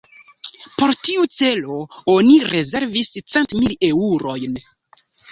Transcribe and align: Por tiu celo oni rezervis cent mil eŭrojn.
Por 0.77 0.93
tiu 1.07 1.25
celo 1.39 1.75
oni 2.13 2.37
rezervis 2.53 3.11
cent 3.35 3.53
mil 3.59 3.75
eŭrojn. 3.89 4.57